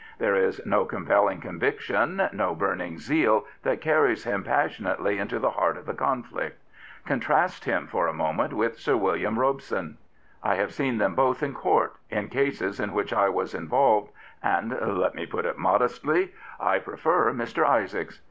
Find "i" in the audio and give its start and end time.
10.41-10.55, 13.13-13.29, 16.59-16.79